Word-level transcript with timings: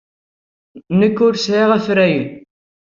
Nekk 0.99 1.17
ur 1.27 1.35
sɛiɣ 1.37 1.69
afrayen. 1.77 2.27